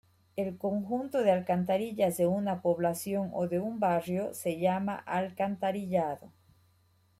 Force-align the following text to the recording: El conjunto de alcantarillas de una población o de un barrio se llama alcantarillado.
El 0.35 0.57
conjunto 0.57 1.21
de 1.21 1.29
alcantarillas 1.29 2.17
de 2.17 2.25
una 2.25 2.63
población 2.63 3.29
o 3.33 3.45
de 3.47 3.59
un 3.59 3.79
barrio 3.79 4.33
se 4.33 4.57
llama 4.57 4.95
alcantarillado. 4.95 6.31